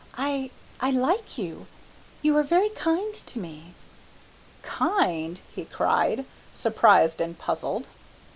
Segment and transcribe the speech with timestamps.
[0.17, 0.49] I
[0.79, 1.67] I like you;
[2.23, 3.75] you are very kind to me."
[4.63, 7.87] "Kind?" he cried, surprised and puzzled.